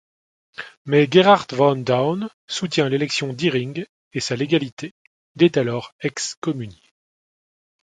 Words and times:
Mais 0.85 1.07
Gerhard 1.11 1.53
von 1.53 1.75
Dhaun 1.85 2.27
soutient 2.47 2.89
l'élection 2.89 3.33
d'Iring 3.33 3.85
et 4.13 4.19
sa 4.19 4.35
légalité, 4.35 4.95
il 5.35 5.43
est 5.43 5.57
alors 5.57 5.93
excommunié. 5.99 6.81